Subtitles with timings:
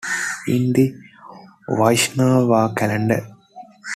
[0.47, 0.95] In the
[1.69, 3.23] Vaishnava calendar.